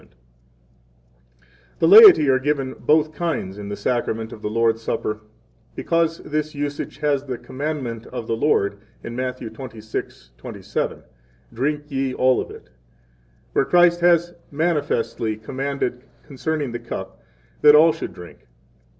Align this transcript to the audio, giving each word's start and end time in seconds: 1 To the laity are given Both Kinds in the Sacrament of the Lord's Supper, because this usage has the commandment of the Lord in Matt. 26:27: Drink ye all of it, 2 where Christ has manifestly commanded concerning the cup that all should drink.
1 0.01 0.07
To 0.07 0.15
the 1.77 1.87
laity 1.87 2.27
are 2.27 2.39
given 2.39 2.73
Both 2.73 3.13
Kinds 3.13 3.59
in 3.59 3.69
the 3.69 3.75
Sacrament 3.75 4.33
of 4.33 4.41
the 4.41 4.49
Lord's 4.49 4.81
Supper, 4.81 5.19
because 5.75 6.17
this 6.23 6.55
usage 6.55 6.97
has 6.97 7.23
the 7.25 7.37
commandment 7.37 8.07
of 8.07 8.25
the 8.25 8.35
Lord 8.35 8.79
in 9.03 9.15
Matt. 9.15 9.37
26:27: 9.39 11.03
Drink 11.53 11.91
ye 11.91 12.15
all 12.15 12.41
of 12.41 12.49
it, 12.49 12.65
2 12.65 12.69
where 13.53 13.65
Christ 13.65 13.99
has 13.99 14.33
manifestly 14.49 15.37
commanded 15.37 16.01
concerning 16.25 16.71
the 16.71 16.79
cup 16.79 17.21
that 17.61 17.75
all 17.75 17.93
should 17.93 18.15
drink. 18.15 18.47